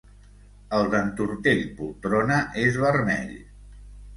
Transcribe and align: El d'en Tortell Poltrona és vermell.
El 0.77 0.87
d'en 0.93 1.11
Tortell 1.19 1.61
Poltrona 1.81 2.41
és 2.65 2.81
vermell. 2.87 3.37